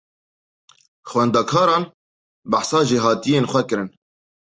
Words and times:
Xwendekaran 1.09 1.83
behsa 2.51 2.79
jêhatiyên 2.89 3.45
xwe 3.51 3.61
kirin. 3.69 3.89